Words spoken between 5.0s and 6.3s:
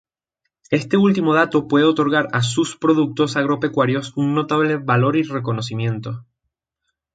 y reconocimiento.